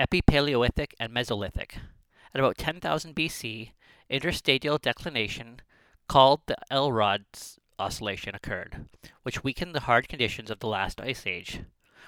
[0.00, 1.78] Epipaleolithic and Mesolithic.
[2.32, 3.72] At about 10,000 BC,
[4.08, 5.60] interstadial declination,
[6.06, 8.86] called the Allerød's oscillation, occurred,
[9.24, 11.62] which weakened the hard conditions of the last ice age.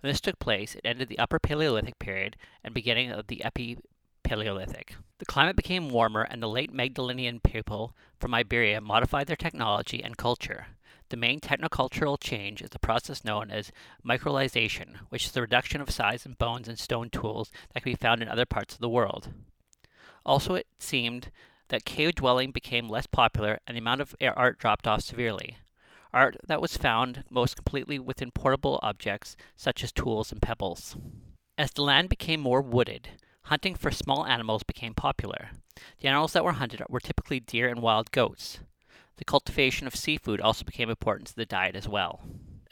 [0.00, 4.96] When this took place, it ended the Upper Paleolithic period and beginning of the Epipaleolithic.
[5.18, 10.16] The climate became warmer, and the late Magdalenian people from Iberia modified their technology and
[10.16, 10.68] culture.
[11.14, 13.70] The main technocultural change is the process known as
[14.04, 17.96] microlithization, which is the reduction of size in bones and stone tools that can be
[17.96, 19.32] found in other parts of the world.
[20.26, 21.30] Also, it seemed
[21.68, 25.58] that cave dwelling became less popular and the amount of art dropped off severely.
[26.12, 30.96] Art that was found most completely within portable objects such as tools and pebbles.
[31.56, 33.10] As the land became more wooded,
[33.42, 35.50] hunting for small animals became popular.
[36.00, 38.58] The animals that were hunted were typically deer and wild goats.
[39.16, 42.22] The cultivation of seafood also became important to the diet as well.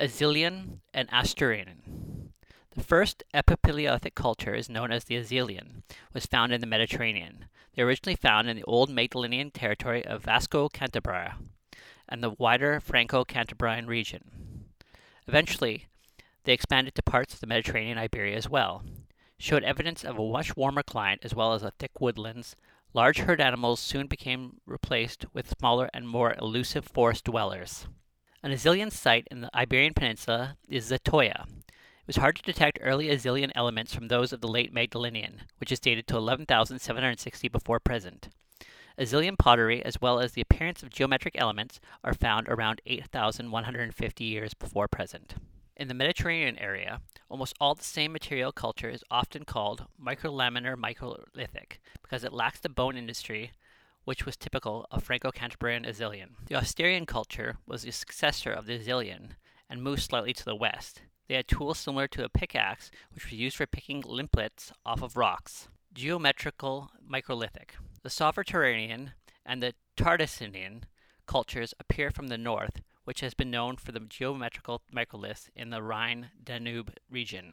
[0.00, 2.32] Azilian and Asturian.
[2.74, 5.82] The first epipaleolithic culture is known as the Azilian,
[6.14, 7.44] was found in the Mediterranean.
[7.74, 11.34] They were originally found in the old Magdalenian territory of Vasco Cantabria
[12.08, 14.64] and the wider Franco Cantabrian region.
[15.28, 15.86] Eventually,
[16.44, 18.82] they expanded to parts of the Mediterranean Iberia as well,
[19.38, 22.56] showed evidence of a much warmer climate as well as thick woodlands.
[22.94, 27.86] Large herd animals soon became replaced with smaller and more elusive forest dwellers.
[28.42, 31.46] An Azilian site in the Iberian Peninsula is Zatoya.
[31.68, 35.72] It was hard to detect early Azilian elements from those of the late Magdalenian, which
[35.72, 38.28] is dated to 11,760 before present.
[38.98, 44.52] Azilian pottery, as well as the appearance of geometric elements, are found around 8,150 years
[44.52, 45.36] before present.
[45.76, 51.78] In the Mediterranean area, almost all the same material culture is often called microlaminar microlithic
[52.02, 53.52] because it lacks the bone industry
[54.04, 56.30] which was typical of Franco-Cantabrian Azilian.
[56.46, 59.36] The Asturian culture was the successor of the Azilian
[59.70, 61.02] and moved slightly to the west.
[61.28, 65.16] They had tools similar to a pickaxe, which was used for picking limplets off of
[65.16, 65.68] rocks.
[65.94, 67.70] Geometrical microlithic.
[68.02, 69.12] The Sauveterrian
[69.46, 70.82] and the Tardenoisian
[71.26, 75.82] cultures appear from the north, which has been known for the geometrical microliths in the
[75.82, 77.52] Rhine Danube region.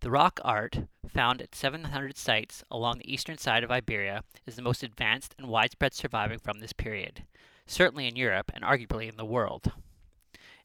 [0.00, 4.62] The rock art, found at 700 sites along the eastern side of Iberia, is the
[4.62, 7.24] most advanced and widespread surviving from this period,
[7.66, 9.72] certainly in Europe and arguably in the world.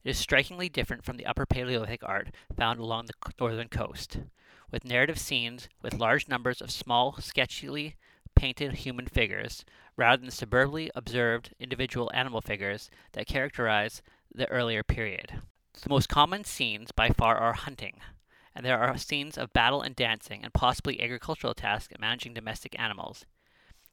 [0.04, 4.18] It is strikingly different from the Upper Paleolithic art found along the northern coast,
[4.70, 7.94] with narrative scenes with large numbers of small, sketchily
[8.34, 9.64] painted human figures,
[9.96, 14.02] rather than superbly observed individual animal figures that characterize
[14.34, 15.40] the earlier period.
[15.82, 18.00] The most common scenes by far are hunting,
[18.54, 22.78] and there are scenes of battle and dancing, and possibly agricultural tasks and managing domestic
[22.78, 23.24] animals.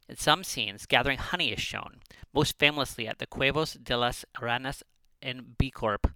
[0.10, 2.02] In some scenes, gathering honey is shown,
[2.34, 4.84] most famously at the Cuevas de las Aranas
[5.22, 6.12] in Bicorp.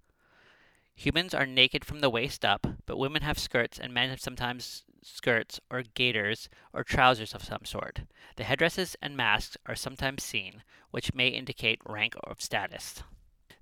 [0.95, 4.83] Humans are naked from the waist up, but women have skirts and men have sometimes
[5.03, 8.01] skirts or gaiters or trousers of some sort.
[8.37, 13.03] The headdresses and masks are sometimes seen, which may indicate rank or status.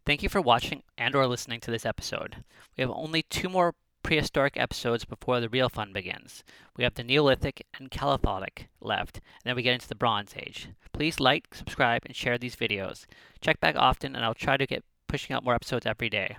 [0.06, 2.44] Thank you for watching and or listening to this episode.
[2.76, 6.44] We have only two more prehistoric episodes before the real fun begins.
[6.76, 10.68] We have the Neolithic and Chalcolithic left, and then we get into the Bronze Age.
[10.92, 13.06] Please like, subscribe, and share these videos.
[13.40, 16.36] Check back often, and I'll try to get pushing out more episodes every day.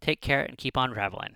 [0.00, 1.34] Take care and keep on traveling.